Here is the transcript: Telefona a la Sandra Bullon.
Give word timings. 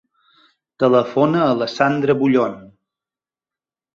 Telefona 0.83 1.43
a 1.47 1.51
la 1.59 1.67
Sandra 1.73 2.17
Bullon. 2.21 2.57